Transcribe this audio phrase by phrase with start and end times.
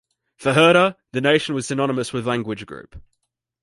[0.35, 2.95] For Herder, the nation was synonymous with language group.